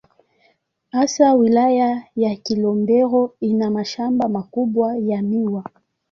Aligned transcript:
Hasa 0.91 1.33
Wilaya 1.33 2.03
ya 2.15 2.35
Kilombero 2.35 3.33
ina 3.39 3.69
mashamba 3.71 4.29
makubwa 4.29 4.97
ya 4.97 5.21
miwa. 5.21 5.63